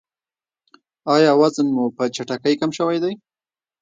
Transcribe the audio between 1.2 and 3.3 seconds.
وزن مو په چټکۍ کم شوی دی؟